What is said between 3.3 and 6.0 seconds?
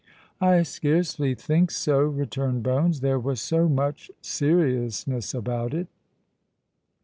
so much seriousness about it."